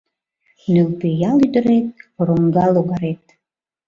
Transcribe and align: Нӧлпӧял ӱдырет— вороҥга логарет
Нӧлпӧял 0.71 1.37
ӱдырет— 1.45 1.87
вороҥга 2.15 2.65
логарет 2.73 3.23